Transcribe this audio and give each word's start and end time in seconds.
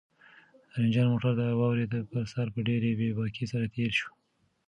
رنجر 0.77 1.05
موټر 1.11 1.33
د 1.37 1.41
واورې 1.59 1.85
پر 2.11 2.23
سر 2.33 2.45
په 2.53 2.59
ډېرې 2.67 2.91
بې 2.99 3.09
باکۍ 3.17 3.45
سره 3.53 3.65
تېر 3.75 3.91
شو. 3.99 4.09